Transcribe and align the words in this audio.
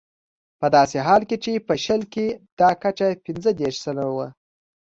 په 0.59 0.67
داسې 0.75 0.97
حال 1.07 1.21
کې 1.29 1.37
چې 1.43 1.63
په 1.67 1.73
شل 1.83 2.01
کې 2.13 2.25
دا 2.59 2.69
کچه 2.81 3.07
پنځه 3.25 3.51
دېرش 3.59 3.77
سلنه 3.85 4.05
وه. 4.15 4.27